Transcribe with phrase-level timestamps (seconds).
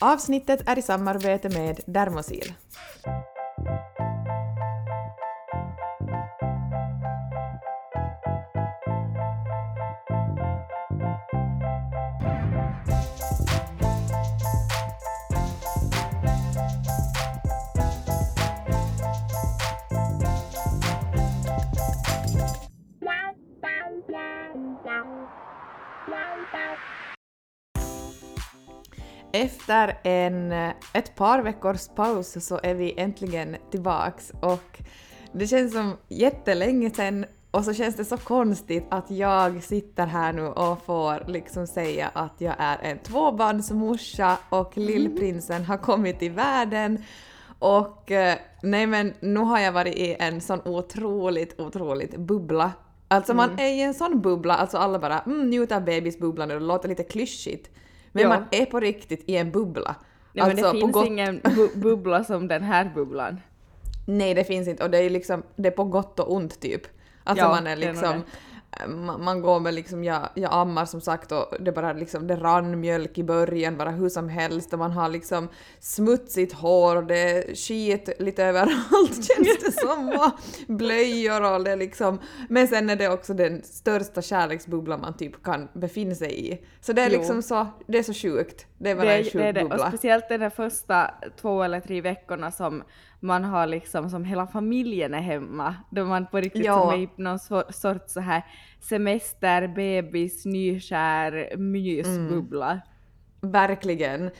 [0.00, 2.54] Avsnittet är i samarbete med Dermosil.
[29.32, 30.52] Efter en,
[30.92, 34.82] ett par veckors paus så är vi äntligen tillbaks och
[35.32, 40.32] det känns som jättelänge sedan och så känns det så konstigt att jag sitter här
[40.32, 46.32] nu och får liksom säga att jag är en tvåbarnsmorsa och lillprinsen har kommit till
[46.32, 47.04] världen
[47.58, 52.72] och eh, nej men nu har jag varit i en sån otroligt, otroligt bubbla.
[53.08, 56.60] Alltså man är i en sån bubbla, alltså alla bara mm, njut av bebisbubblan och
[56.60, 57.70] det låter lite klyschigt.
[58.12, 58.28] Men Ja.
[58.28, 59.94] man är på riktigt i en bubbla.
[60.32, 63.40] Ja, men det Alltså, finns gott- ingen bu- bubbla som den här bubblan.
[64.06, 66.82] Nej, det finns inte och det är liksom, det är på gott och ont typ.
[67.24, 68.22] Alltså Ja, man är det är liksom,
[68.88, 72.36] man, man går med liksom, jag, jag ammar som sagt och det bara liksom, det
[72.36, 75.48] rann mjölk i början bara hur som helst och man har liksom
[75.80, 80.30] smutsigt hår och det är skit lite överallt känns det som och
[80.76, 85.68] blöjor och det liksom, men sen är det också den största kärleksbubblan man typ kan
[85.72, 86.64] befinna sig i.
[86.80, 87.18] Så det är Jo.
[87.18, 88.66] liksom så, det är så sjukt.
[88.78, 89.62] Det är bara Det, en sjuk det är det.
[89.64, 89.88] Och bubbla.
[89.88, 92.82] speciellt de första två eller tre veckorna som
[93.22, 95.74] man har liksom, som hela familjen är hemma.
[95.90, 96.80] Då man på riktigt Ja.
[96.80, 98.42] som är i någon so- sorts så här
[98.80, 102.80] semester, bebis, nykär, mysbubbla.
[103.40, 104.30] Verkligen.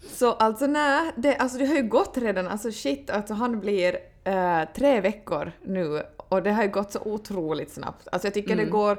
[0.00, 3.96] Så alltså nej, det, alltså det har ju gått redan, alltså shit, alltså han blir
[4.24, 8.08] eh, tre veckor nu och det har ju gått så otroligt snabbt.
[8.12, 8.98] Alltså jag tycker det går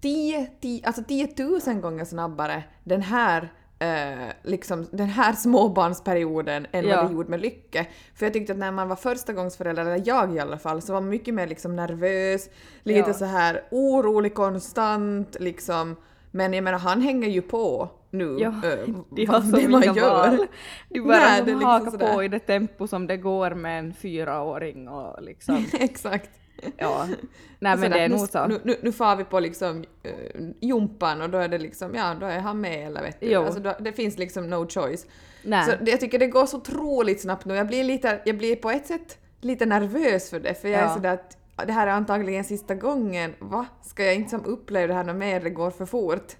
[0.00, 1.28] 10, 10, alltså 10
[1.66, 6.96] 000 gånger snabbare den här eh, liksom den här småbarnsperioden än Ja.
[7.02, 7.86] vad det gjorde med Lycke.
[8.14, 11.00] För jag tyckte att när man var förstagångsförälder, eller jag i alla fall, så var
[11.00, 12.48] man mycket mer liksom nervös,
[12.82, 13.14] lite Ja.
[13.14, 15.96] så här orolig konstant liksom.
[16.30, 18.36] Men jag menar han hänger ju på nu.
[18.40, 20.10] Ja, eh, de har så det man gör.
[20.10, 20.46] val.
[20.88, 24.88] De bara Nej, liksom hakar på i det tempo som det går med en fyraåring
[24.88, 26.30] och liksom, Exakt.
[26.76, 27.06] Ja.
[27.58, 28.46] Nej men det är nu, nog så.
[28.46, 32.14] Nu, nu, nu far vi på liksom uh, jumpan och då är det liksom, ja
[32.20, 33.26] då är han med eller vet du.
[33.26, 33.42] Jo.
[33.42, 35.06] Alltså, då, det finns liksom no choice.
[35.42, 35.64] Nej.
[35.64, 37.54] Så det, jag tycker det går så otroligt snabbt nu.
[37.54, 40.84] Jag blir, lite, jag blir på ett sätt lite nervös för det för jag är
[40.84, 40.94] Ja.
[40.94, 41.36] sådär att
[41.66, 43.34] det här är antagligen sista gången.
[43.38, 43.66] Va?
[43.82, 45.40] Ska jag inte som uppleva det här något mer?
[45.40, 46.32] Det går för fort.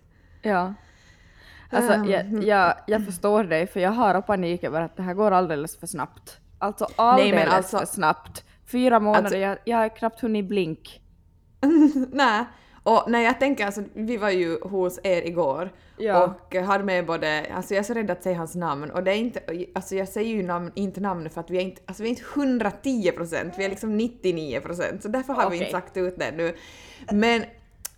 [0.43, 0.75] Ja.
[1.71, 5.15] Alltså Ehm, jag, jag, jag förstår dig för jag har panik över att det här
[5.15, 6.39] går alldeles för snabbt.
[6.59, 8.45] Alltså alldeles alltså- för snabbt.
[8.67, 11.01] Fyra månader, Alltså- jag, jag har knappt hunnit blink.
[12.13, 12.45] Nej.
[12.83, 16.25] Och när jag tänker, alltså vi var ju hos er igår Ja.
[16.25, 19.11] och hade med både, alltså jag är så rädd att säga hans namn och det
[19.11, 19.41] är inte,
[19.75, 22.11] alltså jag säger ju namn, inte namnet för att vi är inte, alltså vi är
[22.11, 25.59] inte 110 procent, vi är liksom 99 procent så därför har vi Okej.
[25.59, 26.55] inte sagt ut det nu.
[27.13, 27.45] Men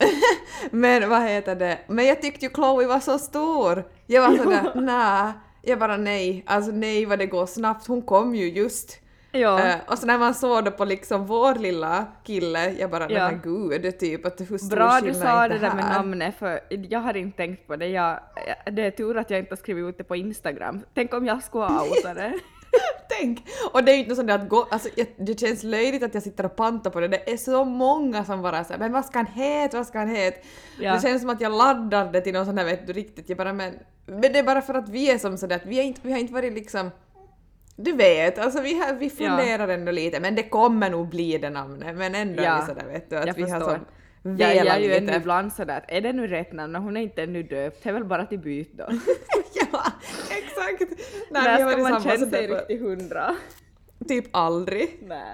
[0.71, 3.85] men vad heter det, men jag tyckte ju Chloe var så stor.
[4.07, 8.35] Jag var sådär, nej, jag bara nej, alltså nej vad det går snabbt, hon kom
[8.35, 8.99] ju just.
[9.33, 9.61] Ja.
[9.61, 13.31] Eh, och så när man såg det på liksom vår lilla kille, jag bara Ja.
[13.31, 17.01] men gud, typ att hur stor Bra du sa det där med namnet för jag
[17.01, 17.87] har inte tänkt på det.
[17.87, 18.21] Jag,
[18.73, 20.81] det är tur att jag inte har skrivit ut det på Instagram.
[20.95, 22.33] Tänk om jag skulle ha outat det.
[23.09, 23.47] Tänk!
[23.73, 26.47] Och det är ju inte sånt att gå, alltså det känns löjligt att jag sitter
[26.47, 29.27] och pantar på det, det är så många som bara säger men vad ska han
[29.27, 30.39] heta, vad ska han heta?
[30.81, 30.95] Ja.
[30.95, 33.39] Det känns som att jag laddar det till någon sån här vet du riktigt, jag
[33.39, 33.75] bara men,
[34.07, 36.13] men det är bara för att vi är som sådär att vi, är inte, vi
[36.13, 36.91] har inte varit liksom
[37.77, 41.51] du vet, alltså vi, har, vi funderar ändå lite men det kommer nog bli det
[41.51, 43.81] namnet men ändå är Ja, vi sådär vet du att jag vi har förstår.
[44.23, 46.75] som Jag, är ju ännu ibland sådär är det nu rätt namn?
[46.75, 48.85] Hon är inte ännu döpt, det är väl bara till byt då.
[49.55, 49.83] ja,
[50.31, 50.91] exakt!
[51.31, 53.35] Nej, När har ska man känna sig riktigt hundra?
[54.09, 54.99] typ aldrig.
[55.09, 55.33] Nej.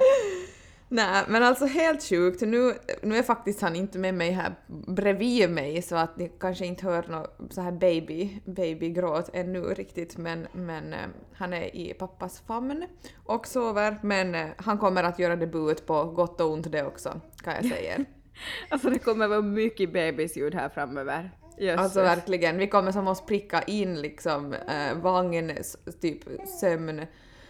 [0.93, 2.41] Nej, men alltså helt sjukt.
[2.41, 6.67] Nu, nu är faktiskt han inte med mig här bredvid mig så att ni kanske
[6.67, 10.99] inte hör något så här baby, babygråt ännu riktigt men, men eh,
[11.35, 12.85] han är i pappas famn
[13.25, 17.21] och sover men eh, han kommer att göra debut på gott och ont det också
[17.45, 17.99] kan jag säga.
[18.69, 21.31] Alltså det kommer vara mycket bebisljud här framöver.
[21.59, 21.81] Jösses.
[21.81, 25.53] Alltså verkligen, vi kommer som att pricka in liksom eh, vagn,
[26.01, 27.07] typ sömn,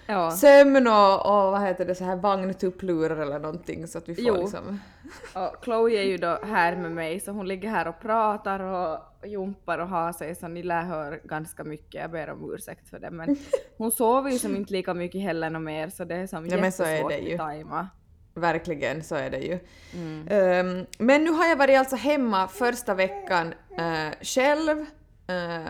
[0.07, 0.31] ja.
[0.31, 4.25] sömn och, och vad heter det så här vagntupplur eller någonting så att vi får
[4.25, 4.37] Jo.
[4.37, 4.81] liksom
[5.35, 8.99] Och Chloe är ju då här med mig så hon ligger här och pratar och
[9.27, 12.01] jumpar och har sig så ni lär höra ganska mycket.
[12.01, 13.37] Jag ber om ursäkt för det men
[13.77, 16.57] hon sover ju som inte lika mycket heller något mer så det är som Ja,
[16.57, 17.89] jättesvårt att tajma.
[18.35, 19.59] Verkligen, så är det ju.
[19.95, 20.29] Mm.
[20.31, 24.81] Ehm, men nu har jag varit alltså hemma första veckan eh, själv
[25.27, 25.69] eh,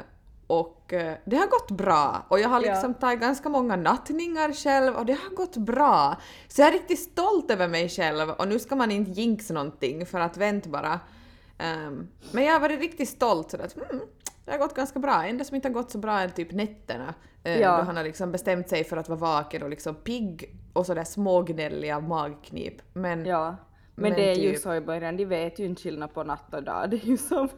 [0.61, 2.27] och eh, det har gått bra.
[2.29, 2.73] Och jag har Ja.
[2.73, 6.17] liksom tagit ganska många nattningar själv och det har gått bra.
[6.49, 10.07] Så jag är riktigt stolt över mig själv och nu ska man inte jinxa någonting
[10.07, 11.01] för att vänta bara.
[11.59, 14.01] Ehm, men jag har varit riktigt stolt så att mm,
[14.45, 15.25] det har gått ganska bra.
[15.25, 17.15] Enda som inte har gått så bra är typ nätterna.
[17.45, 17.77] eh, Ja.
[17.77, 21.05] Då han har liksom bestämt sig för att vara vaken och liksom pigg och sådär
[21.05, 22.75] smågnälliga magknip.
[22.93, 23.57] Men Ja.
[23.95, 26.25] Men, Men det är ju typ- så i början, de vet ju inte skillnad på
[26.25, 26.91] natt och dag.
[26.91, 27.49] Det är ju som...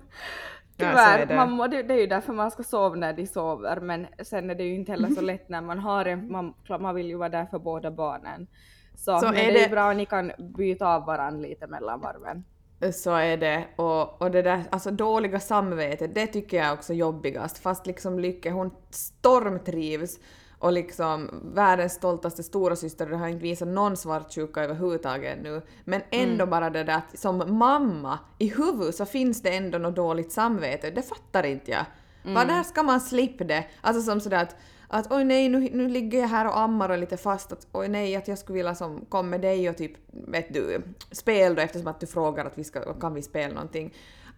[0.77, 1.37] Tyvärr, är det.
[1.37, 4.51] man må, det, det är ju därför man ska sova när de sover men sen
[4.51, 7.07] är det ju inte heller så lätt när man har en, man, klart man vill
[7.07, 8.47] ju vara där för båda barnen.
[8.95, 12.01] Så, Så är det är ju bra att ni kan byta av varandra lite mellan
[12.01, 12.45] varven.
[12.93, 13.65] Så är det.
[13.77, 17.59] Och, och det där alltså dåliga samvetet, det tycker jag är också jobbigast.
[17.59, 20.19] Fast liksom Lykke, hon stormtrivs
[20.65, 25.63] och liksom världens stoltaste stora syster det har inte visat någon svartsjuka överhuvudtaget ännu.
[25.85, 29.97] Men ändå bara det där att som mamma, i huvudet så finns det ändå något
[29.97, 30.91] dåligt samvete.
[30.91, 31.85] Det fattar inte jag.
[32.23, 33.65] Vad där ska man slippa det?
[33.81, 34.57] Alltså som sådär att
[34.89, 37.67] att oj nej, nu, nu ligger jag här och ammar och är lite fast att
[37.73, 39.93] oj nej, att jag skulle vilja som komma med dig och typ,
[40.29, 43.95] vet du, spel då eftersom att du frågar att vi ska, kan vi spela någonting.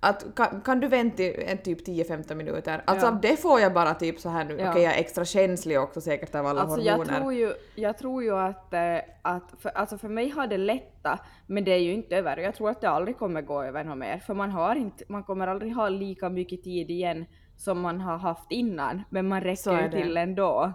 [0.08, 2.82] Att kan, kan du vänta en typ 10-15 minuter?
[2.84, 3.10] Alltså Ja.
[3.12, 4.70] av det får jag bara typ så här nu, Ja.
[4.70, 7.20] okej jag är extra känslig också säkert av alla Alltså jag hormoner.
[7.20, 11.20] tror ju, jag tror ju att, eh, att för, alltså för mig har det lättat,
[11.46, 12.36] men det är ju inte över.
[12.36, 15.22] Jag tror att det aldrig kommer gå över något mer, för man har inte, man
[15.24, 17.24] kommer aldrig ha lika mycket tid igen
[17.56, 20.72] som man har haft innan, men man räcker ju till ändå.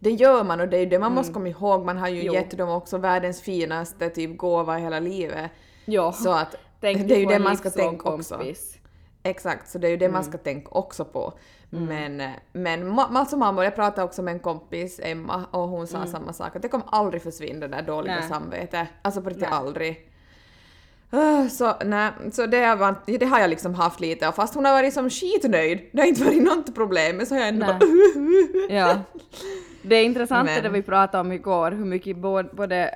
[0.00, 2.14] Det gör man och det är ju det man måste komma ihåg, man har ju
[2.14, 2.26] Mm.
[2.26, 2.32] Jo.
[2.34, 5.50] gett dem också världens finaste typ gåva i hela livet.
[5.84, 8.34] Ja, Så att tänk det är ju det man ska tänka också.
[8.34, 8.74] kompis.
[9.22, 10.12] Exakt, så det är ju det Mm.
[10.12, 11.32] man ska tänka också på.
[11.70, 15.86] Men, eh, men ma- alltså mamma, jag pratade också med en kompis, Emma, och hon
[15.86, 18.20] sa samma sak, att det kommer aldrig försvinna det där dåliga Mm.
[18.20, 18.38] Nej.
[18.40, 18.88] samvetet.
[19.02, 20.10] Alltså på riktigt aldrig.
[21.10, 24.64] Ah, Så, nej, så det, var, det har jag liksom haft lite och fast hon
[24.64, 27.66] har varit som skitnöjd, det har inte varit något problem, men så har jag ändå
[27.66, 27.78] Nej.
[27.78, 28.96] bara Ja.
[29.82, 32.94] Det är intressant Men- det vi pratade om igår, hur mycket både,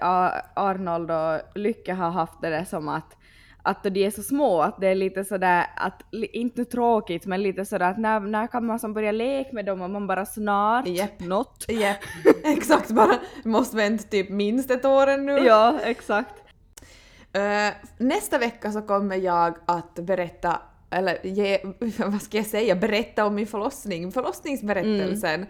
[0.54, 3.16] Arnold och Lycke har haft det där som att
[3.62, 7.64] att de är så små, att det är lite sådär, att, inte tråkigt, men lite
[7.64, 10.88] sådär att när, när kan man som börja leka med dem och man bara snart,
[10.88, 11.20] Japp.
[11.20, 11.64] något.
[11.68, 11.98] Japp,
[12.44, 15.32] exakt bara, måste vänta typ minst ett år ännu.
[15.32, 16.34] Ja, exakt.
[17.32, 20.60] Eh, nästa vecka så kommer jag att berätta,
[20.90, 21.58] eller ge,
[21.98, 25.46] vad ska jag säga, berätta om min förlossning, förlossningsberättelsen.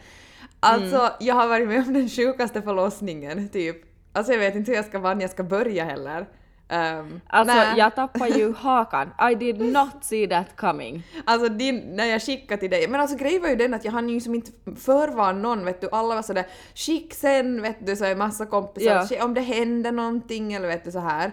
[0.61, 3.77] Alltså, jag har varit med om den sjukaste förlossningen, typ.
[4.13, 6.27] Alltså jag vet inte hur jag ska, var jag ska börja heller.
[6.69, 7.79] Um, Alltså nej.
[7.79, 9.11] jag tappade ju hakan.
[9.31, 11.03] I did not see that coming.
[11.25, 13.93] Alltså din, när jag skickade till dig, men alltså grejen var ju den att jag
[13.93, 14.51] hann ju som inte
[14.81, 18.91] förvarna någon vet du, alla var sådär skick sen vet du så är massa kompisar,
[18.95, 19.01] Ja.
[19.03, 21.33] "Sk- om det händer någonting eller vet du så här.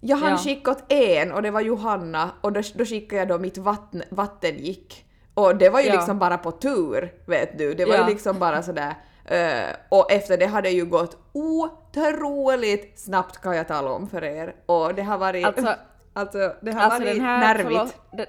[0.00, 0.70] Jag hann Ja.
[0.72, 4.58] åt en och det var Johanna och då, då skickade jag då mitt vatten, vatten
[4.58, 5.04] gick.
[5.34, 5.94] Och det var ju Ja.
[5.94, 7.74] liksom bara på tur, vet du.
[7.74, 8.00] Det var Ja.
[8.08, 8.94] ju liksom bara sådär.
[9.30, 14.24] Eh, och efter det har det ju gått otroligt snabbt kan jag tala om för
[14.24, 14.54] er.
[14.66, 15.46] Och det har varit...
[15.46, 15.74] Alltså-
[16.12, 17.80] alltså det har Alltså varit här nervigt.
[17.80, 18.26] förlo- det,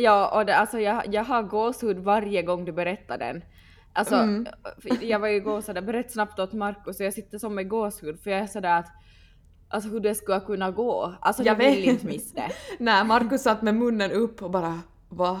[0.00, 3.44] Ja, och det, alltså jag, jag har gåshud varje gång du berättar den.
[3.92, 4.46] Alltså, Mm.
[5.00, 8.20] jag var ju igår sådär, berätta snabbt åt Markus och jag sitter som med gåshud
[8.20, 8.86] för jag är sådär att
[9.70, 11.14] Alltså hur det skulle kunna gå.
[11.20, 12.50] Alltså Jag jag vill inte missa det.
[12.78, 15.40] Nej, Markus satt med munnen upp och bara va?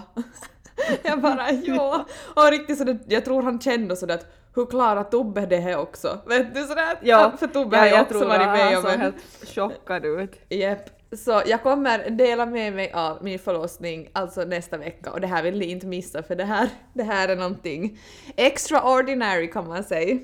[1.02, 2.04] jag bara ja.
[2.34, 4.26] Och riktigt sådär, jag tror han kände sådär att
[4.58, 6.18] hur klarar Tobbe det här också?
[6.26, 6.98] Vet du sådär?
[7.02, 9.00] Ja, för Tobbe ja, har ju jag också varit med om en...
[9.00, 10.40] helt chockad ut.
[10.48, 10.90] Japp.
[11.12, 15.42] Så jag kommer dela med mig av min förlossning alltså nästa vecka och det här
[15.42, 17.98] vill ni inte missa för det här, det här är någonting
[18.36, 20.18] extraordinary kan man säga.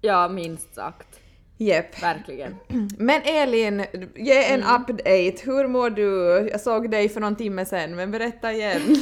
[0.00, 1.20] Ja, minst sagt.
[1.58, 2.02] Japp.
[2.02, 2.56] Verkligen.
[2.98, 3.84] Men Elin,
[4.16, 4.74] ge en Mm.
[4.82, 5.44] update.
[5.44, 6.48] Hur mår du?
[6.50, 8.96] Jag såg dig för någon timme sen, men berätta igen.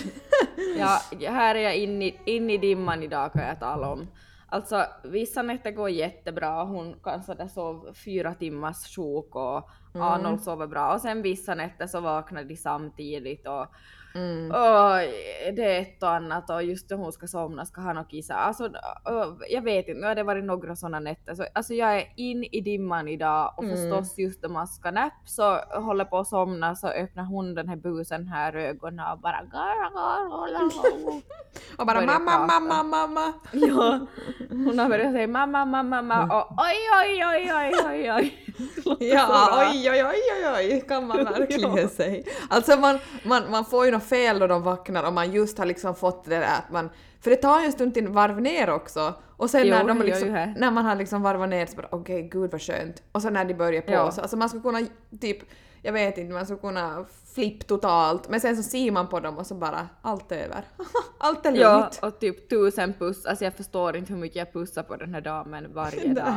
[0.79, 4.07] Ja, här är jag inne i, in i dimman idag kan jag tala om.
[4.51, 10.07] Alltså vissa nätter går jättebra, hon kan sådär sova fyra timmars sjok och Mm.
[10.07, 13.67] Arnold sover bra och sen vissa nätter så vaknar de samtidigt och
[14.15, 14.51] Mm.
[14.51, 14.97] och
[15.57, 18.35] det är ett och annat och just när hon ska somna ska han och kissa.
[18.35, 18.69] Alltså
[19.49, 22.45] jag vet inte, nu har det varit några sådana nätter så alltså jag är in
[22.45, 23.77] i dimman idag och Mm.
[23.77, 27.69] förstås just när man ska napp så håller på att somna så öppnar hon den
[27.69, 29.41] här busen här ögonen och bara
[31.79, 33.33] Och bara mamma, mamma, mamma.
[33.53, 33.99] Ja,
[34.51, 38.37] hon har börjat säga mamma, mamma, mamma och oj, oj, oj, oj, oj, oj.
[39.01, 41.89] Ja, oj, oj, oj, oj, oj, kan man verkligen Ja.
[41.89, 42.25] säga.
[42.51, 45.67] Alltså man, man, man får ju något fel då de vaknar och man just har
[45.67, 46.91] liksom fått det där att man...
[47.21, 49.15] För det tar ju en stund till varv ner också.
[49.37, 52.23] Och sen Jo, när, de liksom, när man har liksom varvat ner så bara okej,
[52.33, 53.03] gud vad skönt.
[53.13, 54.11] Och så när de börjar på Ja.
[54.11, 54.81] så alltså man skulle kunna
[55.21, 55.39] typ,
[55.83, 57.05] jag vet inte, man skulle kunna
[57.35, 60.65] flipp totalt, men sen så ser man på dem och så bara allt är över.
[61.19, 61.99] allt är Ja, lugnt.
[62.03, 63.27] och typ tusen puss.
[63.27, 66.35] Alltså jag förstår inte hur mycket jag pussar på den här damen varje dag.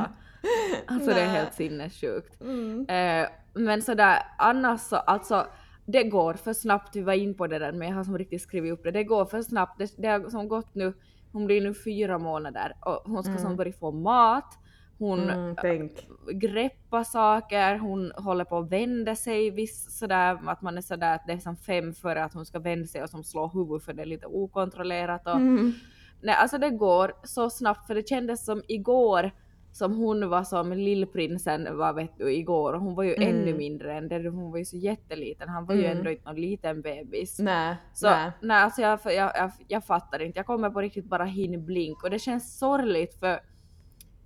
[0.88, 1.36] Alltså det är Nej.
[1.36, 2.42] helt sinnessjukt.
[2.42, 2.86] Mm.
[2.90, 5.46] Eh, men sådär annars så, alltså
[5.86, 8.42] det går för snabbt, vi var in på det där men jag har som riktigt
[8.42, 10.94] skrivit upp det, det går för snabbt, det, det har som gått nu,
[11.32, 14.58] hon blir nu fyra månader och hon ska som börja få mat,
[14.98, 16.08] hon Mm, tänk.
[16.34, 21.28] greppa saker, hon håller på att vända sig viss sådär, att man är sådär att
[21.28, 23.94] det är som fem före att hon ska vända sig och som slå huvudet för
[23.94, 25.74] det är lite okontrollerat och Mm.
[26.22, 29.32] nej alltså det går så snabbt för det kändes som igår
[29.74, 33.30] som hon var som lillprinsen var vet du igår och hon var ju Mm.
[33.30, 35.98] ännu mindre än det, hon var ju så jätteliten, han var ju Mm.
[35.98, 37.40] ändå inte någon liten bebis.
[37.40, 38.32] Nej, Så nej.
[38.42, 42.04] nej, alltså jag, jag, jag, jag fattar inte, jag kommer på riktigt bara hin blink
[42.04, 43.40] och det känns sorgligt för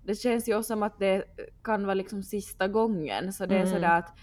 [0.06, 1.24] det känns ju som att det
[1.64, 3.74] kan vara liksom sista gången så det är Mm.
[3.74, 4.14] sådär att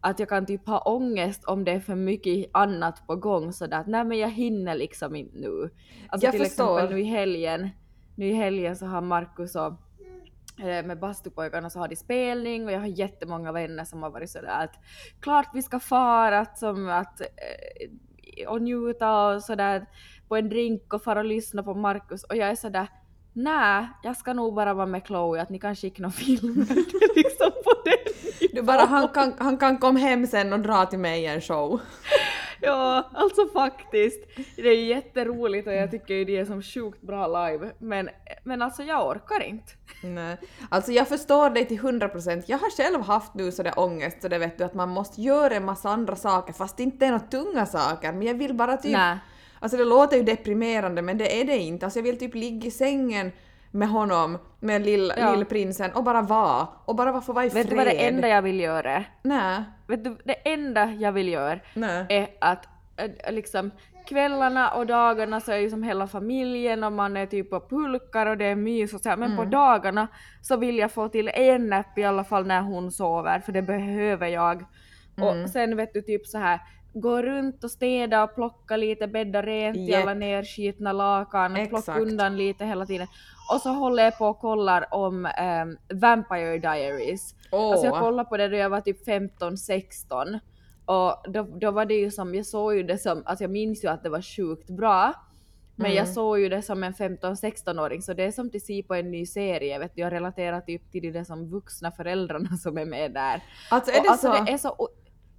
[0.00, 3.80] att jag kan typ ha ångest om det är för mycket annat på gång sådär
[3.80, 5.70] att nej men jag hinner liksom inte nu.
[6.08, 6.76] Alltså Jag till förstår.
[6.76, 7.68] exempel nu i helgen,
[8.14, 9.72] nu i helgen så har Markus och
[10.58, 14.64] med bastupojkarna så har de spelning och jag har jättemånga vänner som har varit sådär
[14.64, 14.74] att
[15.20, 19.86] klart vi ska fara att, som att eh, och njuta och sådär
[20.28, 22.88] på en drink och fara och lyssna på Markus och jag är sådär
[23.32, 27.50] nej, jag ska nog bara vara med Chloe att ni kan skicka Det är liksom
[27.64, 31.22] på den Du bara, han kan, han kan komma hem sen och dra till mig
[31.22, 31.80] i en show.
[32.62, 34.20] Ja, alltså faktiskt.
[34.56, 37.72] Det är jätteroligt och jag tycker ju det är som sjukt bra live.
[37.78, 38.08] Men,
[38.44, 39.72] men alltså jag orkar inte.
[40.02, 40.36] Nej.
[40.68, 42.42] Alltså jag förstår dig till 100%.
[42.46, 45.54] Jag har själv haft nu sådär ångest så det vet du att man måste göra
[45.54, 48.76] en massa andra saker fast det inte är några tunga saker men jag vill bara
[48.76, 48.92] typ...
[48.92, 49.18] Nej.
[49.60, 51.86] Alltså det låter ju deprimerande men det är det inte.
[51.86, 53.32] Alltså jag vill typ ligga i sängen
[53.70, 55.34] med honom, med lill, Ja.
[55.34, 56.66] lillprinsen och bara vara.
[56.84, 57.62] Och bara få vara i fred.
[57.62, 59.04] Vet du vad det enda jag vill göra?
[59.22, 59.62] Nej.
[59.86, 62.06] Vet du, det enda jag vill göra Nej.
[62.08, 63.70] är att äh, liksom
[64.06, 68.26] kvällarna och dagarna så är ju som hela familjen och man är typ på pulkar
[68.26, 69.16] och det är mys och så här.
[69.16, 70.08] men på dagarna
[70.42, 73.62] så vill jag få till en napp i alla fall när hon sover för det
[73.62, 74.64] behöver jag.
[75.20, 76.60] Och sen vet du typ så här
[76.94, 80.02] gå runt och städa och plocka lite, bädda rent i Japp.
[80.02, 82.00] alla nerskitna lakan, plocka Exakt.
[82.00, 83.06] undan lite hela tiden.
[83.54, 87.34] Och så håller jag på och kollar om ehm, Vampire Diaries.
[87.52, 87.70] Åh.
[87.72, 90.38] Alltså jag kollade på det då jag var typ 15-16
[90.84, 93.84] och då, då var det ju som, jag såg ju det som, alltså jag minns
[93.84, 95.12] ju att det var sjukt bra.
[95.76, 95.96] Men Mm.
[95.96, 99.10] jag såg ju det som en 15-16-åring så det är som att se på en
[99.10, 103.12] ny serie, vet du, jag relaterar typ till de som vuxna föräldrarna som är med
[103.14, 103.42] där.
[103.70, 104.44] Alltså är Och det alltså så?
[104.44, 104.88] det är så,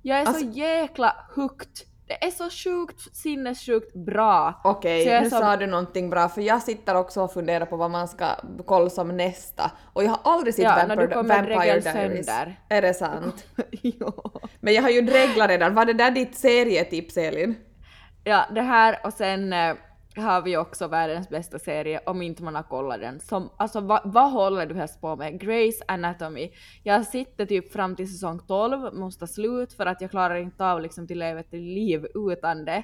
[0.02, 1.68] jag är Alltså- så jäkla hooked.
[2.10, 4.62] Det är så sjukt sinnessjukt bra.
[4.64, 7.78] Okej, är nu som- sa du någonting bra för jag sitter också och funderar på
[7.78, 8.26] vad man ska
[8.66, 11.84] kolla som nästa och jag har aldrig sett Ja, Vampire, du Vampire Diaries.
[11.84, 12.60] sönder.
[12.70, 13.46] Är det sant?
[13.82, 14.14] ja.
[14.60, 15.76] Men jag har ju dreglat redan.
[15.76, 17.56] Var det där ditt serietips Elin?
[18.24, 19.76] Ja, det här och sen eh,
[20.20, 23.20] har vi också världens bästa serie om inte man har kollat den.
[23.20, 25.42] Som, alltså vad, vad håller du helst på med?
[25.42, 26.52] Grey's Anatomy.
[26.84, 30.82] Jag sitter typ fram till säsong 12, måste slut för att jag klarar inte av
[30.82, 32.84] liksom till ett liv utan det.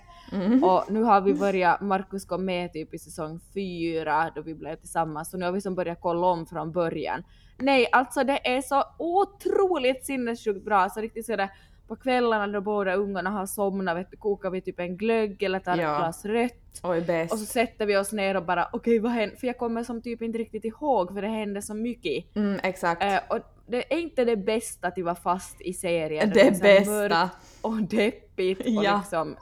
[0.63, 4.75] Och nu har vi börjat, Markus kom med typ i säsong 4 då vi blev
[4.75, 7.23] tillsammans, så nu har vi som börjat kolla om från början.
[7.57, 11.49] Nej, alltså det är så otroligt sinnessjukt bra, så riktigt sådär
[11.87, 15.77] på kvällarna då båda ungarna har somnat, vet kokar vi typ en glögg eller tar
[15.77, 15.91] Ja.
[15.91, 16.79] ett glas rött.
[16.83, 17.27] Oj.
[17.31, 19.35] Och så sätter vi oss ner och bara okej vad hände?
[19.35, 22.35] För jag kommer som typ inte riktigt ihåg för det hände så mycket.
[22.35, 23.03] Mm, exakt.
[23.03, 26.31] Eh, och det är inte det bästa att vara fast i serien.
[26.33, 26.91] Det är så bästa.
[26.91, 28.97] mörkt Och deppigt och Ja.
[28.97, 29.35] liksom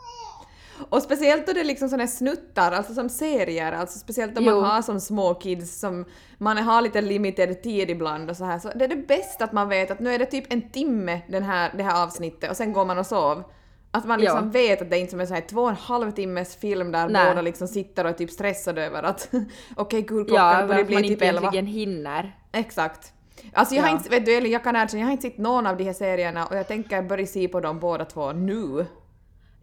[0.89, 4.43] Och speciellt då det är liksom såna här snuttar, alltså som serier, alltså speciellt om
[4.43, 4.55] Jo.
[4.61, 6.05] man har som små kids som
[6.37, 9.53] man har lite limited tid ibland och så här så det är det bästa att
[9.53, 12.57] man vet att nu är det typ en timme den här, det här avsnittet och
[12.57, 13.43] sen går man och sov.
[13.91, 14.51] Att man liksom Ja.
[14.51, 16.91] vet att det är inte som en sån här två och en halv timmes film
[16.91, 17.25] där Nej.
[17.29, 19.29] båda liksom sitter och är typ stressade över att
[19.75, 21.49] okej gud klockan ja, börjar bli man typ inte elva.
[21.49, 22.37] hinner.
[22.51, 23.13] Exakt.
[23.53, 23.95] Alltså jag har Ja.
[23.97, 26.45] inte, vet du jag kan erkänna, jag har inte sett någon av de här serierna
[26.45, 28.85] och jag tänker börja se på dem båda två nu.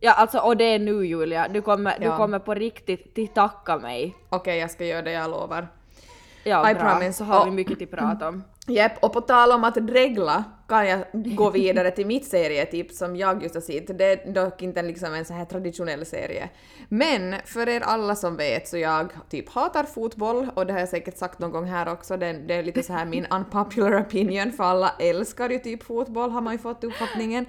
[0.01, 2.17] Ja alltså och det är nu Julia, du kommer, du Ja.
[2.17, 4.17] kommer på riktigt till tacka mig.
[4.29, 5.69] Okej, jag ska göra det, jag lovar.
[6.45, 7.13] Ja I bra, promise.
[7.13, 8.45] så har vi mycket till prata om.
[8.67, 13.17] Jepp, och på tal om att dregla kan jag gå vidare till mitt serietips som
[13.17, 13.99] jag just har sett.
[13.99, 16.49] Det är dock inte liksom en så här traditionell serie.
[16.89, 20.89] Men för er alla som vet så jag typ hatar fotboll och det har jag
[20.89, 22.17] säkert sagt någon gång här också.
[22.17, 26.31] Det, det är lite så här min unpopular opinion för alla älskar ju typ fotboll
[26.31, 27.47] har man ju fått uppfattningen.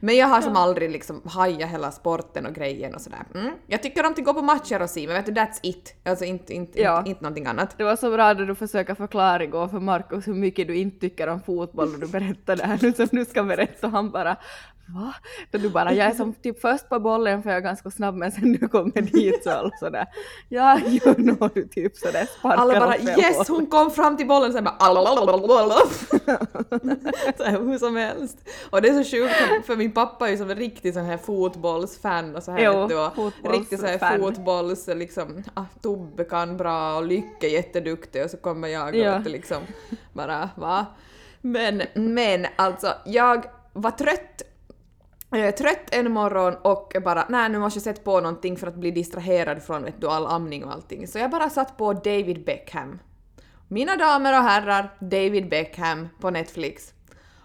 [0.00, 3.22] Men jag har som aldrig liksom hajat hela sporten och grejen och sådär.
[3.34, 3.52] Mm.
[3.66, 5.94] Jag tycker om att gå på matcher och se men vet du that's it.
[6.04, 6.98] Alltså inte, inte, Ja.
[6.98, 7.78] inte, inte någonting annat.
[7.78, 11.00] Det var så bra när du försöker förklara igår för Markus hur mycket du inte
[11.00, 14.10] tycker om fotboll och du berättade det här nu som du ska berätta och han
[14.10, 14.36] bara
[14.86, 15.14] va?
[15.50, 18.14] Då du bara, jag är som typ först på bollen för jag är ganska snabb
[18.14, 20.06] men sen du kommer dit så alla sådär,
[20.48, 24.26] ja gör nog du typ sådär sparkar Alla bara yes håll." hon kom fram till
[24.26, 24.76] bollen sen bara
[27.36, 28.38] så här, hur som helst.
[28.70, 31.16] Och det är så sjukt för min pappa är ju som en riktig sån här
[31.16, 32.94] fotbollsfan och så här Jo, du
[33.50, 38.68] riktigt så här fotbolls liksom ah, Tobbe kan bra och Lycke jätteduktig och så kommer
[38.68, 39.18] jag och Ja.
[39.24, 39.62] liksom
[40.12, 40.86] bara va.
[41.40, 44.42] Men, men alltså jag var trött
[45.38, 48.66] jag är trött en morgon och bara nej nu måste jag sätta på någonting för
[48.66, 51.06] att bli distraherad från vet du, all amning och allting.
[51.06, 52.98] Så jag bara satt på David Beckham.
[53.68, 56.92] Mina damer och herrar, David Beckham på Netflix.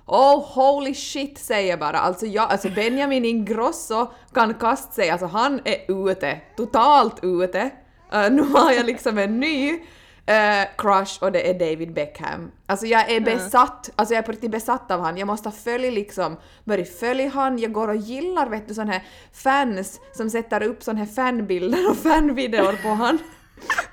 [0.06, 1.98] Oh holy shit säger jag bara.
[1.98, 6.41] Alltså, jag, alltså Benjamin Ingrosso kan kasta sig, alltså han är ute.
[6.58, 7.72] Totalt ute.
[8.13, 9.79] Uh, nu har jag liksom en ny
[10.27, 12.51] eh, crush och det är David Beckham.
[12.65, 15.17] Alltså jag är besatt, alltså jag är på riktigt besatt av han.
[15.17, 19.03] Jag måste följa liksom, börja följa han, jag går och gillar vet du sån här
[19.34, 23.19] fans som sätter upp sån här fanbilder och fanvideor på han.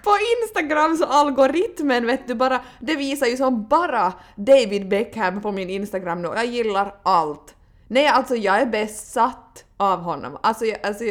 [0.02, 0.10] På
[0.42, 5.70] Instagram så algoritmen vet du bara, det visar ju som bara David Beckham på min
[5.70, 7.54] Instagram nu jag gillar allt.
[7.88, 10.38] Nej alltså jag är besatt av honom.
[10.42, 11.04] Alltså, jag, alltså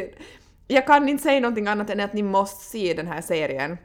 [0.67, 3.77] jag kan inte säga någonting annat än att ni måste se den här serien.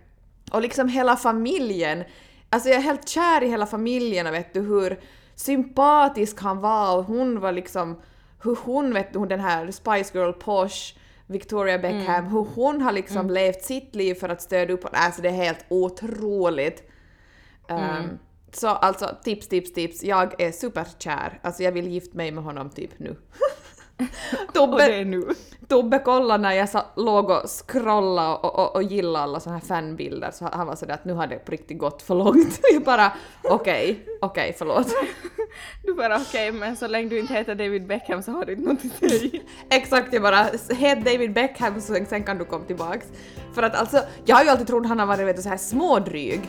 [0.52, 2.04] Och liksom hela familjen.
[2.50, 5.00] Alltså jag är helt kär i hela familjen och vet du hur
[5.34, 8.00] sympatisk han var och hon var liksom
[8.42, 10.94] hur hon vet du, den här Spice Girl Posh
[11.26, 14.84] Victoria Beckham, hur hon har liksom levt sitt liv för att stödja upp.
[14.92, 16.90] Alltså det är helt otroligt.
[17.68, 18.18] Um,
[18.52, 20.04] så alltså tips, tips, tips.
[20.04, 21.40] Jag är superkär.
[21.42, 23.16] Alltså jag vill gifta mig med honom typ nu.
[24.52, 25.06] Tobbe.
[25.68, 29.62] Tobbe kollade när jag sa, låg och scrollade och, och, och gillade alla såna här
[29.66, 32.60] fanbilder så han var sådär att nu har det på riktigt gått för långt.
[32.72, 33.12] Jag bara
[33.44, 34.86] okej, okej förlåt.
[35.82, 38.64] Du bara okej men så länge du inte heter David Beckham så har du inte
[38.64, 39.40] någonting att säga.
[39.70, 43.06] Exakt, jag bara het David Beckham så sen kan du komma tillbaks.
[43.54, 45.56] För att alltså, jag har ju alltid trott han har varit vet du, så här
[45.56, 46.40] smådryg.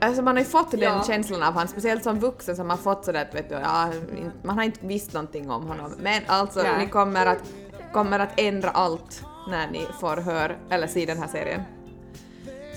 [0.00, 1.04] Alltså man har ju fått den Ja.
[1.06, 3.88] känslan av han, speciellt som vuxen som har fått sådär att vet du, ja,
[4.42, 5.92] man har inte visst någonting om honom.
[5.98, 6.78] Men alltså Nej.
[6.78, 7.42] ni kommer att,
[7.92, 11.62] kommer att ändra allt när ni får höra eller se den här serien.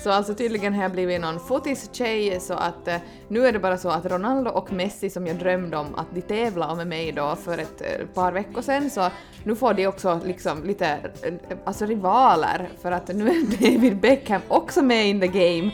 [0.02, 2.96] Så alltså tydligen har jag blivit någon fotis-tjej så att eh,
[3.28, 6.22] nu är det bara så att Ronaldo och Messi som jag drömde om att de
[6.22, 9.10] tävla med mig då för ett eh, par veckor sedan så
[9.44, 10.86] nu får de också liksom lite
[11.22, 15.70] eh, alltså rivaler för att nu är David Beckham också med in the game.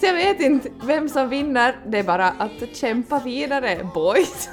[0.00, 4.48] Så jag vet inte vem som vinner, det är bara att kämpa vidare boys.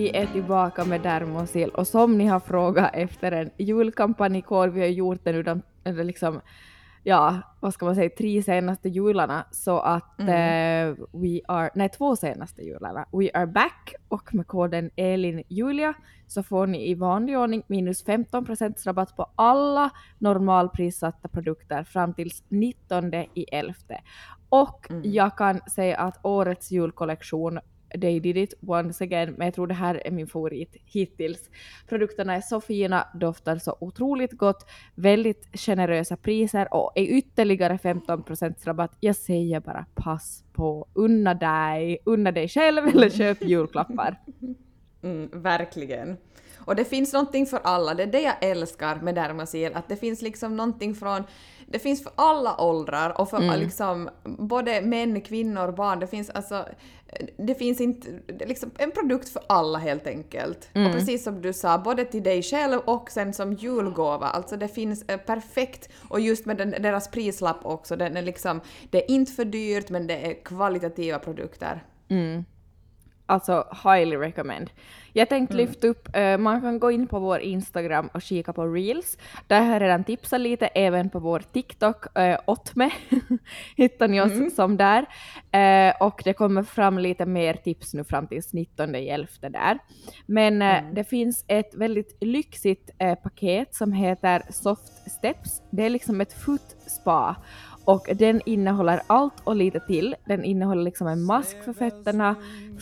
[0.00, 1.68] Vi är tillbaka med Dermosil.
[1.68, 6.04] Och som ni har frågat efter en julkampanjkod, vi har gjort det nu de, eller
[6.04, 6.40] liksom,
[7.02, 10.26] ja, vad ska man säga, tre senaste jularna, så att eh,
[11.12, 15.94] we are, nej två senaste jularna, we are back och med koden ELINJULIA
[16.26, 22.44] så får ni i vanlig ordning minus 15% rabatt på alla normalprissatta produkter fram tills
[22.48, 23.74] 19 i 11.
[24.48, 27.58] Och jag kan säga att årets julkollektion
[28.00, 31.50] They did it once again, men jag tror det här är min favorit hittills.
[31.88, 38.54] Produkterna är så fina, doftar så otroligt gott, väldigt generösa priser och är ytterligare 15%
[38.64, 38.96] rabatt.
[39.00, 44.20] Jag säger bara pass på, unna dig, unna dig själv eller köp julklappar.
[45.02, 46.16] Mm, verkligen.
[46.64, 49.96] Och det finns någonting för alla, det är det jag älskar med Dermasil, att det
[49.96, 51.22] finns liksom någonting från
[51.66, 53.60] det finns för alla åldrar och för Mm.
[53.60, 56.00] liksom både män, kvinnor, barn.
[56.00, 56.66] Det finns alltså
[57.36, 58.08] det finns inte,
[58.46, 60.68] liksom en produkt för alla helt enkelt.
[60.72, 60.86] Mm.
[60.86, 64.26] Och precis som du sa, både till dig själv och sen som julgåva.
[64.26, 68.60] Alltså det finns eh, perfekt, och just med den, deras prislapp också, den är liksom,
[68.90, 71.84] det är inte för dyrt men det är kvalitativa produkter.
[73.30, 74.70] Alltså highly recommend.
[75.12, 78.66] Jag tänkte lyfta upp, eh, man kan gå in på vår Instagram och kika på
[78.66, 79.18] reels.
[79.46, 82.90] Där har jag redan tipsat lite, även på vår TikTok, eh, Otme,
[83.76, 85.06] hittar ni oss som där.
[85.52, 89.78] Eh, och det kommer fram lite mer tips nu fram till 19.11 där.
[90.26, 92.90] Men eh, det finns ett väldigt lyxigt
[93.22, 95.62] paket som heter Soft Steps.
[95.70, 97.36] Det är liksom ett foot spa.
[97.90, 100.16] Och den innehåller allt och lite till.
[100.24, 102.34] Den innehåller liksom en mask för fötterna,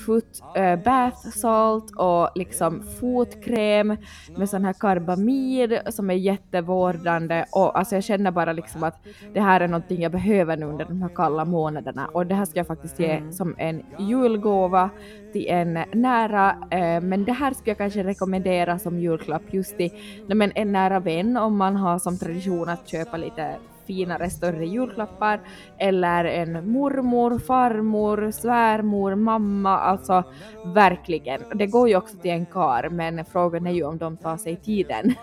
[0.07, 3.97] foot eh, bath salt och liksom fotkräm
[4.37, 7.45] med sån här karbamid som är jättevårdande.
[7.53, 10.85] Och alltså jag känner bara liksom att det här är någonting jag behöver nu under
[10.85, 12.07] de här kalla månaderna.
[12.07, 14.91] Och det här ska jag faktiskt ge som en julgåva
[15.33, 19.91] till en nära, eh, men det här skulle jag kanske rekommendera som julklapp just till
[20.27, 23.57] men en nära vän om man har som tradition att köpa lite
[23.89, 25.41] finare, större julklappar
[25.79, 30.25] eller en mormor, farmor, svärmor, mamma, alltså
[30.65, 31.41] verkligen.
[31.55, 34.57] Det går ju också till en kar, men frågan är ju om de tar sig
[34.57, 35.15] tiden.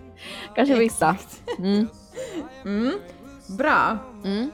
[0.54, 1.16] Kanske vissa.
[1.58, 1.88] Mm.
[2.64, 2.92] Mm.
[3.58, 3.98] Bra!
[4.24, 4.50] Mm.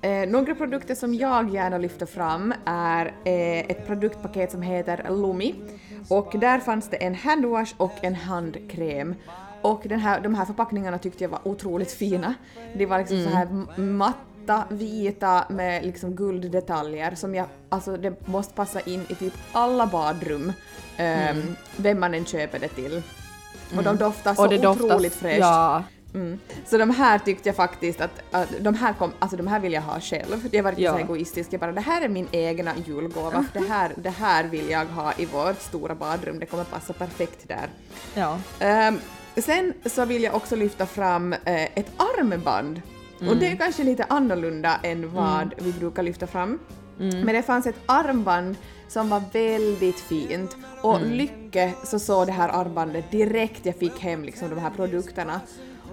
[0.00, 5.54] Eh, några produkter som jag gärna lyfter fram är eh, ett produktpaket som heter Lumi.
[6.08, 9.14] Och där fanns det en handwash och en handkräm.
[9.72, 12.34] Och den här, de här förpackningarna tyckte jag var otroligt fina.
[12.74, 13.48] De var liksom så här
[13.80, 19.86] matta, vita med liksom gulddetaljer som jag, alltså det måste passa in i typ alla
[19.86, 20.52] badrum.
[20.96, 23.02] ehm, Vem man än köper det till.
[23.76, 25.38] Och de doftar så det otroligt doftas, fräscht.
[25.40, 26.38] ja, Mm.
[26.66, 29.72] Så de här tyckte jag faktiskt att, att de, här kom, alltså de här vill
[29.72, 30.48] jag ha själv.
[30.52, 30.92] Jag var inte Ja.
[30.92, 34.70] så egoistisk, jag bara det här är min egna julgåva, det här, det här vill
[34.70, 37.68] jag ha i vårt stora badrum, det kommer passa perfekt där.
[38.14, 38.38] ja.
[38.60, 38.98] Ehm,
[39.42, 42.82] sen så vill jag också lyfta fram eh, ett armband.
[43.28, 46.58] Och det är kanske lite annorlunda än vad vi brukar lyfta fram.
[46.98, 48.56] Men det fanns ett armband
[48.88, 54.24] som var väldigt fint och lycke så såg det här armbandet direkt jag fick hem
[54.24, 55.40] liksom de här produkterna.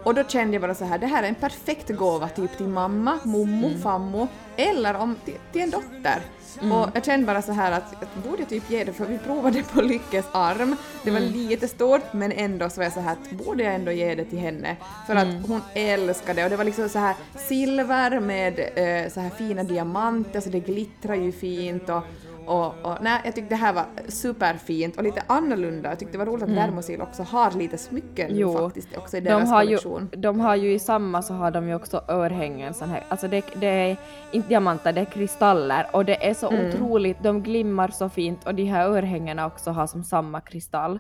[0.04, 2.68] Och då kände jag bara så här, det här är en perfekt gåva typ till
[2.68, 6.22] mamma, mommo, fammo eller om till, till en dotter.
[6.62, 9.64] Och jag kände bara så här att jag borde typ ge det för vi provade
[9.64, 10.76] på Lyckes arm.
[11.04, 13.92] Det var lite stort men ändå så var jag så här att borde jag ändå
[13.92, 14.76] ge det till henne?
[15.08, 19.20] För att hon älskade det och det var liksom så här silver med eh, så
[19.20, 22.04] här fina diamanter så det glittrar ju fint och
[22.48, 25.90] och, och nej, jag tyckte det här var superfint och lite annorlunda.
[25.90, 29.20] Jag tyckte det var roligt att Dermosil också har lite smycken Jo, faktiskt också i
[29.20, 30.10] de deras har, ju, kollektion.
[30.18, 33.44] de har ju i samma så har de ju också örhängen sån här, alltså det,
[33.56, 33.98] det är
[34.32, 36.68] inte diamanter, det är kristaller och det är så Mm.
[36.70, 41.00] otroligt, de glimmar så fint och de här örhängena också har som samma kristall.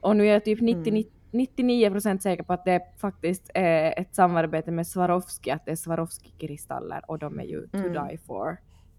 [0.00, 0.74] Och nu är jag typ Mm.
[0.82, 5.70] 99, 99% säker på att det är faktiskt eh, ett samarbete med Swarovski, att det
[5.72, 8.56] är Swarovski-kristaller och de är ju to die for.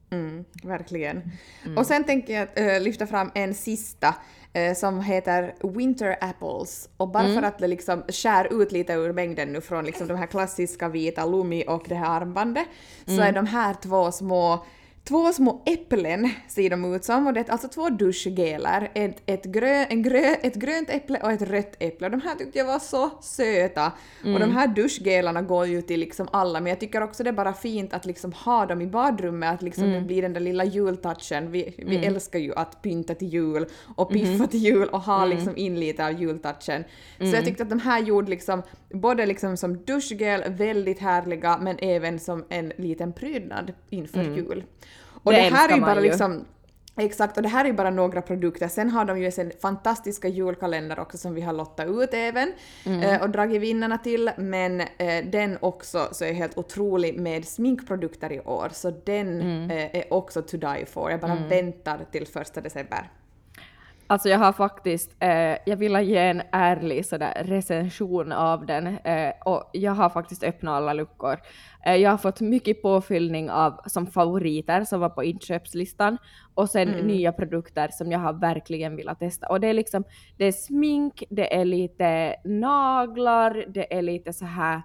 [0.10, 1.32] Mm, verkligen.
[1.78, 4.16] Och sen tänker jag äh, lyfta fram en sista
[4.54, 6.90] äh, som heter Winter Apples.
[6.98, 10.18] Och bara för att det liksom skär ut lite ur mängden nu från liksom de
[10.18, 12.68] här klassiska vita Lumi och det här armbandet
[13.06, 14.66] så är de här två små
[15.08, 18.92] Två små äpplen ser de ut som och det är alltså två duschgelar.
[18.94, 22.10] Ett, ett, grö, en grö, ett grönt äpple och ett rött äpple.
[22.10, 23.92] De här tyckte jag var så söta.
[24.34, 27.34] Och de här duschgelarna går ju till liksom alla men jag tycker också det är
[27.34, 30.64] bara fint att liksom ha dem i badrummet, att liksom det blir den där lilla
[30.64, 31.52] jultouchen.
[31.52, 33.66] Vi, vi älskar ju att pynta till jul
[33.96, 36.84] och piffa till jul och ha liksom in lite av jultouchen.
[37.18, 41.78] Så jag tyckte att de här gjorde liksom både liksom som duschgel väldigt härliga men
[41.80, 44.64] även som en liten prydnad inför jul.
[45.26, 46.02] Och Det det, här är ju bara ju.
[46.02, 46.46] liksom
[46.98, 48.68] Exakt, och det här är bara några produkter.
[48.68, 52.54] Sen har de ju sin fantastiska julkalender också som vi har lottat ut även
[52.86, 54.32] eh, och dragit vinnarna till.
[54.38, 59.96] Men eh, den också så är helt otrolig med sminkprodukter i år, så den eh,
[59.96, 61.12] är också to die for.
[61.12, 63.10] Jag bara väntar till första december.
[64.08, 69.34] Alltså jag har faktiskt, eh, jag vill ge en ärlig sådär recension av den eh,
[69.46, 71.40] och jag har faktiskt öppnat alla luckor.
[71.86, 76.18] Eh, jag har fått mycket påfyllning av som favoriter som var på inköpslistan
[76.54, 79.48] och sen nya produkter som jag har verkligen velat testa.
[79.48, 80.04] Och det är liksom,
[80.38, 84.82] det är smink, det är lite naglar, det är lite så här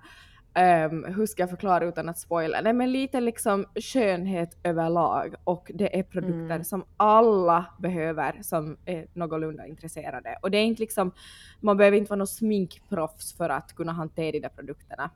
[0.54, 2.60] ehm, hur ska jag förklara utan att spoila?
[2.60, 6.64] Nej men lite liksom skönhet överlag och det är produkter Mm.
[6.64, 10.38] som alla behöver som är någorlunda intresserade.
[10.42, 11.12] Och det är inte liksom,
[11.60, 15.10] man behöver inte vara någon sminkproffs för att kunna hantera de där produkterna.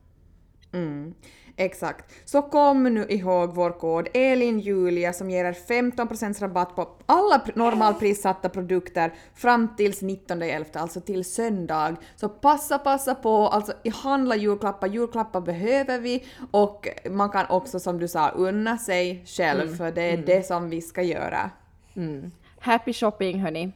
[0.74, 1.14] Mm,
[1.56, 2.12] exakt.
[2.24, 7.58] Så kom nu ihåg vår kod ELINJULIA som ger er 15% rabatt på alla pr-
[7.58, 11.96] normalprissatta produkter fram tills 19.11, alltså till söndag.
[12.16, 17.98] Så passa, passa på, alltså handla julklappar, julklappar behöver vi och man kan också som
[17.98, 21.50] du sa unna sig själv för det är det som vi ska göra.
[21.96, 22.30] Mm.
[22.60, 23.72] Happy shopping hörni!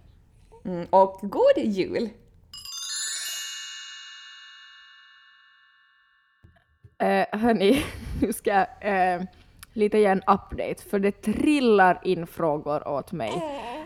[0.65, 2.09] Mm, och god jul!
[7.03, 7.85] Uh, hörni,
[8.23, 9.23] nu ska jag eh,
[9.73, 13.33] lite ge en update för det trillar in frågor åt mig.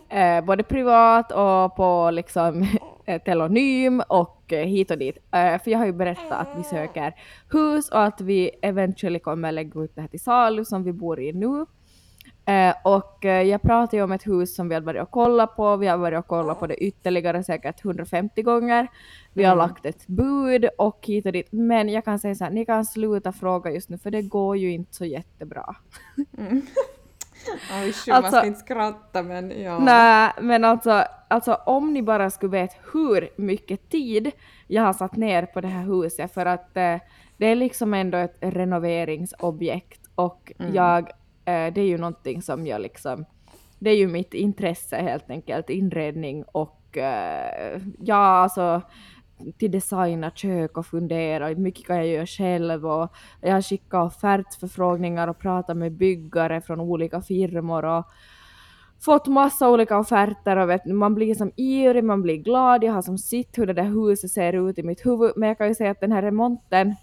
[0.08, 2.66] Eh, både privat och på liksom
[3.24, 5.16] telonym och eh, hit och dit.
[5.16, 7.14] Eh, för jag har ju berättat att vi söker
[7.52, 11.20] hus och att vi eventuellt kommer lägga ut det här till salu som vi bor
[11.20, 11.66] i nu.
[12.44, 15.76] Eh, och eh, jag pratade ju om ett hus som vi hade börjat kolla på,
[15.76, 18.88] vi har börjat kolla på det ytterligare säkert 150 gånger.
[19.32, 21.48] Vi har lagt ett bud och hit och dit.
[21.50, 24.56] Men jag kan säga så här, ni kan sluta fråga just nu för det går
[24.56, 25.74] ju inte så jättebra.
[27.82, 29.78] Oj, man Alltså- ska inte skratta men ja.
[29.78, 34.30] Nej, men alltså, alltså om ni bara skulle veta hur mycket tid
[34.66, 36.96] jag har satt ner på det här huset för att eh,
[37.36, 42.66] det är liksom ändå ett renoveringsobjekt och jag, eh, Eh, det är ju någonting som
[42.66, 43.24] jag liksom,
[43.78, 48.82] det är ju mitt intresse helt enkelt, inredning och eh, ja alltså
[49.58, 55.28] till designa kök och fundera, mycket kan jag göra själv och jag har skickat offertförfrågningar
[55.28, 58.04] och pratat med byggare från olika firmor och
[59.00, 63.02] fått massa olika offerter och vet, man blir som ivrig, man blir glad, jag har
[63.02, 65.74] som sitt hur det där huset ser ut i mitt huvud, men jag kan ju
[65.74, 66.94] säga att den här remonten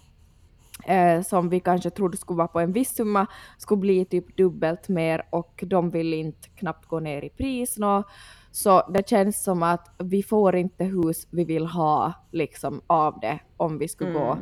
[0.89, 4.89] eh, som vi kanske trodde skulle vara på en viss summa skulle bli typ dubbelt
[4.89, 8.03] mer och de vill inte knappt gå ner i pris nå.
[8.51, 13.39] Så det känns som att vi får inte hus vi vill ha liksom av det
[13.57, 14.37] om vi skulle gå,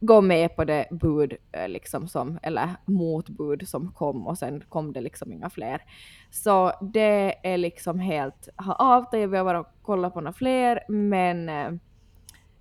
[0.00, 4.92] gå med på det bud eh, liksom som, eller motbud som kom och sen kom
[4.92, 5.82] det liksom inga fler.
[6.30, 11.48] Så det är liksom helt, har avtagit, vi har bara kollat på några fler men
[11.48, 11.70] eh,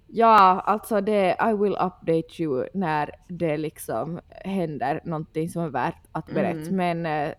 [0.07, 6.03] Ja, alltså det, I will update you när det liksom händer någonting som är värt
[6.11, 6.71] att berätta.
[6.71, 7.33] Men eh,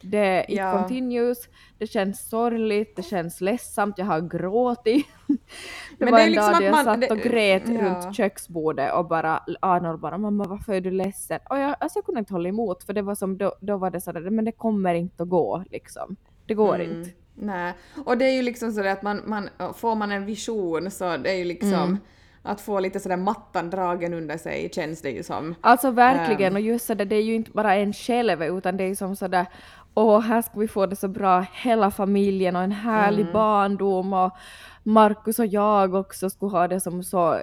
[0.00, 0.72] det it Ja.
[0.78, 1.38] continues,
[1.78, 5.06] det känns sorgligt, det känns ledsamt, jag har gråtit.
[5.26, 5.36] det
[5.98, 7.62] Men var det är en liksom dag att då jag man- satt det- och grät
[7.68, 7.80] ja.
[7.82, 11.38] runt köksbordet och bara Arnold bara mamma varför är du ledsen?
[11.50, 13.90] Och jag, alltså jag kunde inte hålla emot för det var som då, då var
[13.90, 16.16] det sådär men det kommer inte att gå liksom.
[16.46, 16.90] Det går Mm.
[16.98, 17.10] inte.
[17.38, 17.72] Nej,
[18.04, 21.30] och det är ju liksom sådär att man, man, får man en vision så det
[21.30, 21.98] är ju liksom Mm.
[22.42, 25.54] att få lite sådär mattan dragen under sig känns det ju som.
[25.60, 26.54] Alltså verkligen, Ehm.
[26.56, 29.16] och just sådär, det är ju inte bara en själv utan det är ju som
[29.16, 29.46] sådär
[29.94, 33.32] åh här ska vi få det så bra hela familjen och en härlig Mm.
[33.32, 34.30] barndom och
[34.82, 37.40] Markus och jag också skulle ha det som så eh,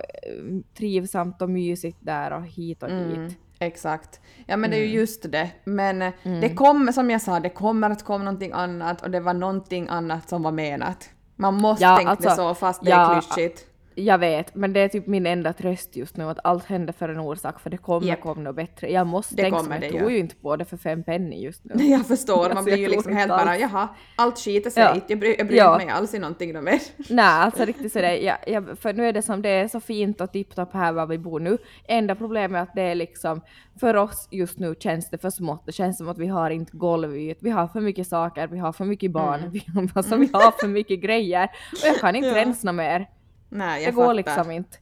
[0.78, 3.38] trivsamt och mysigt där och hit och Mm, dit.
[3.68, 4.20] Exakt.
[4.46, 4.92] Ja men det är Mm.
[4.92, 5.50] ju just det.
[5.64, 9.20] Men eh, det kommer, som jag sa, det kommer att komma någonting annat och det
[9.20, 11.10] var någonting annat som var menat.
[11.36, 13.66] Man måste Ja, tänka alltså, det så fast det ja, är klyschigt.
[13.96, 17.10] Jag vet, men det är typ min enda tröst just nu att allt händer för
[17.10, 18.22] en orsak för det kommer Japp.
[18.22, 18.92] komma något bättre.
[18.92, 20.18] Jag måste Det tänka jag tror ju.
[20.18, 21.84] inte på det för fem penny just nu.
[21.86, 23.62] Jag förstår, man Alltså, blir jag ju liksom helt bara alls.
[23.62, 24.98] jaha, allt skiter sig, Ja.
[25.08, 25.78] jag bryr, jag bryr Ja.
[25.78, 26.80] mig alls i någonting mer.
[27.10, 30.22] Nej, alltså riktigt sådär, ja, ja, för nu är det som det är så fint
[30.22, 31.58] och tipptopp här var vi bor nu.
[31.88, 33.42] Enda problemet är att det är liksom,
[33.80, 35.66] för oss just nu känns det för smått.
[35.66, 38.74] Det känns som att vi har inte golvyt, vi har för mycket saker, vi har
[38.74, 39.52] för mycket barn, Mm.
[39.52, 41.44] vi, alltså, vi har för mycket grejer.
[41.72, 42.36] Och jag kan inte Ja.
[42.36, 43.08] rensa mer.
[43.54, 44.14] Nej, Det jag går fattar.
[44.14, 44.78] liksom inte.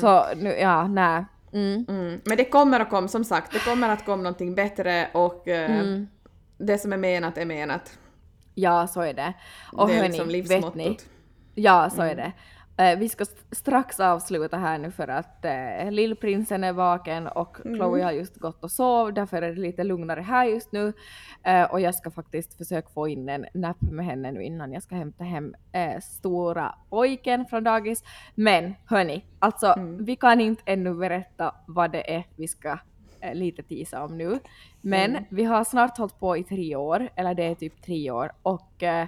[0.00, 1.24] Så nu, ja, nej.
[1.52, 1.84] Mm.
[1.88, 2.20] Mm.
[2.24, 5.70] Men det kommer att komma, som sagt, det kommer att komma någonting bättre och eh,
[5.80, 6.08] Mm.
[6.58, 7.98] det som är menat är menat.
[8.54, 9.32] Ja, så är det.
[9.72, 10.84] Och det är hörni, liksom vet ni?
[10.84, 11.06] livsmottot.
[11.54, 12.32] Ja, så är det.
[12.78, 17.56] Eh, vi ska st- strax avsluta här nu för att uh, lillprinsen är vaken och
[17.62, 20.92] Chloe har just gått och sov, därför är det lite lugnare här just nu.
[21.42, 24.82] Eh, och jag ska faktiskt försöka få in en napp med henne nu innan jag
[24.82, 28.04] ska hämta hem eh, stora pojken från dagis.
[28.34, 32.78] Men hörni, alltså vi kan inte ännu berätta vad det är vi ska
[33.20, 34.38] eh, lite tisa om nu.
[34.80, 38.32] Men vi har snart hållit på i tre år, eller det är typ tre år,
[38.42, 39.06] och eh,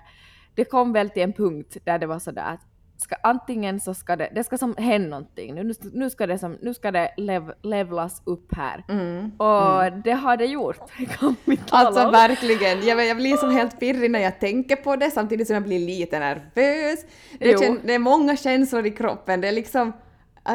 [0.54, 2.60] det kom väl till en punkt där det var sådär att
[3.00, 6.58] ska, antingen så ska det, det ska som hända någonting, nu, nu ska det, som,
[6.62, 8.84] nu ska det lev, levlas upp här.
[8.88, 9.30] Mm.
[9.36, 12.12] Och det har det gjort, kan vi tala Alltså om.
[12.12, 15.62] verkligen, jag, jag blir som helt pirrig när jag tänker på det samtidigt som jag
[15.62, 17.04] blir lite nervös.
[17.38, 17.58] Det, Jo.
[17.58, 19.92] kän, det är många känslor i kroppen, det är liksom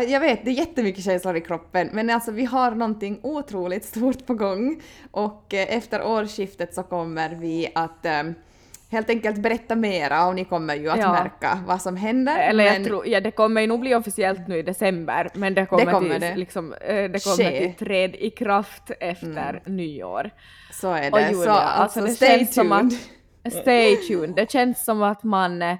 [0.08, 4.26] Jag vet, det är jättemycket känslor i kroppen, men alltså vi har någonting otroligt stort
[4.26, 8.24] på gång och eh, efter årsskiftet så kommer vi att eh,
[8.94, 11.12] helt enkelt berätta mera och ni kommer ju att Ja.
[11.12, 12.40] märka vad som händer.
[12.40, 15.54] Eller jag men tror, ja det kommer ju nog bli officiellt nu i december, men
[15.54, 16.36] det kommer, kommer till, det.
[16.36, 17.60] Liksom, eh, det kommer Ske.
[17.76, 20.30] till träd i kraft efter nyår.
[20.72, 21.30] så är Och det.
[21.32, 23.00] Julia, så alltså, alltså, det som tuned.
[23.46, 25.76] att, stay tuned, det känns som att man eh,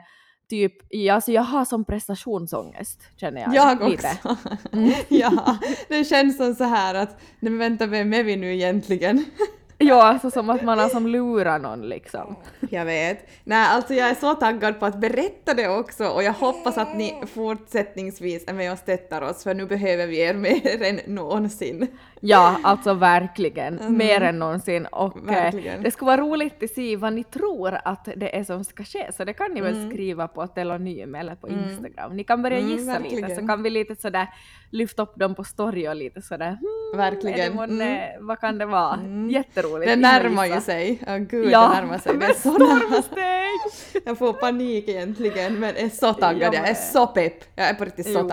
[0.50, 0.74] typ,
[1.12, 3.56] alltså jag har som prestationsångest känner jag.
[3.56, 4.18] Jag lite.
[4.24, 4.38] också.
[5.10, 9.26] ja, det känns som så här att, nej men vänta, vem är vi nu egentligen?
[9.86, 12.36] Ja, alltså som att man har som lurat någon liksom.
[12.70, 13.28] Jag vet.
[13.44, 16.98] Nej, alltså jag är så taggad på att berätta det också och jag hoppas att
[16.98, 21.88] ni fortsättningsvis är med och stöttar oss för nu behöver vi er mer än någonsin.
[22.26, 23.98] Ja, alltså verkligen.
[23.98, 24.86] Mer än någonsin.
[24.86, 25.36] Och eh, Mm.
[25.36, 25.84] Verkligen.
[25.84, 29.12] det skulle vara roligt att se vad ni tror att det är som ska ske,
[29.14, 32.16] så det kan ni väl skriva på Telonym eller på Instagram.
[32.16, 34.28] Ni kan börja Mm, gissa lite, så kan vi lite sådär
[34.70, 37.56] lyfta upp dem på story och lite sådär hmm, Verkligen.
[37.56, 39.00] Månne, vad kan det vara?
[39.30, 39.92] Jätteroligt.
[39.92, 41.00] Det närmar ju sig.
[41.08, 42.18] Ja, gud, Ja, det närmar sig.
[42.18, 42.58] Det är så!
[44.06, 46.42] Jag får panik egentligen, men är så taggad.
[46.42, 47.44] Jag Jag är så pepp.
[47.56, 48.30] Jag är på riktigt så Jo.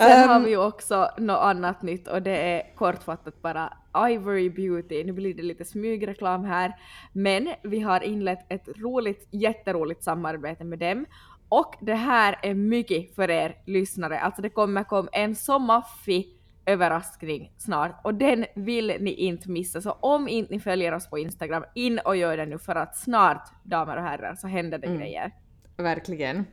[0.00, 3.72] Sen Ehm, har vi ju också något annat nytt och det är kortfattat bara
[4.10, 5.04] Ivory Beauty.
[5.04, 6.76] Nu blir det lite smygreklam här,
[7.12, 11.06] men vi har inlett ett roligt, jätteroligt samarbete med dem.
[11.48, 14.20] Och det här är mycket för er lyssnare.
[14.20, 16.36] Alltså det kommer komma en så maffig
[16.66, 19.80] överraskning snart och den vill ni inte missa.
[19.80, 22.96] Så om inte ni följer oss på Instagram, in och gör det nu för att
[22.96, 25.32] snart, damer och herrar, så händer det grejer.
[25.76, 26.44] Verkligen.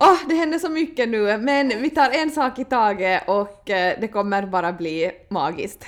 [0.00, 4.00] Åh, det händer så mycket nu, men vi tar en sak i taget och eh,
[4.00, 5.86] det kommer bara bli magiskt.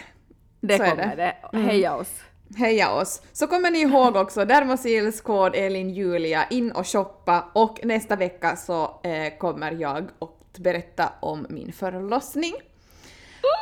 [0.60, 1.36] Det Så kommer det.
[1.52, 1.58] det.
[1.58, 2.12] Heja oss!
[2.56, 3.22] Heja oss!
[3.32, 8.56] Så kommer ni ihåg också Dermosils kod Elin Julia in och shoppa och nästa vecka
[8.56, 12.52] så eh, kommer jag att berätta om min förlossning.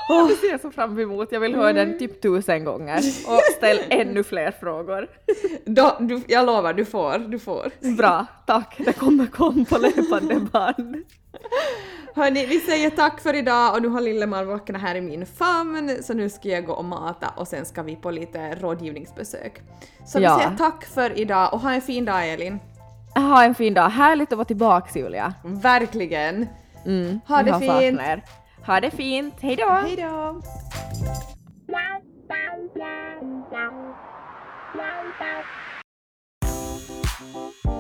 [0.29, 1.33] Det ser jag så fram emot.
[1.33, 5.07] Jag vill höra den typ tusen gånger och ställ ännu fler frågor.
[5.65, 7.71] Då, du, jag lovar, du får, du får.
[7.97, 8.75] Bra, tack.
[8.85, 10.97] Det kommer komma på löpande band.
[12.15, 15.97] Hörni, vi säger tack för idag och nu har Lillemor vaknat här i min famn
[16.03, 19.61] så nu ska jag gå och mata och sen ska vi på lite rådgivningsbesök.
[20.07, 20.37] Så Ja.
[20.37, 22.59] vi säger tack för idag och ha en fin dag Elin.
[23.15, 23.89] Ha en fin dag.
[23.89, 25.35] Härligt att vara tillbaks Julia.
[25.45, 26.47] Verkligen!
[26.87, 27.65] Mm, Ha det fint.
[27.73, 28.23] saknat er.
[28.69, 29.35] Ha det fint.
[29.41, 29.71] Hej då!
[29.71, 30.43] Hejdå!
[37.59, 37.78] Wow.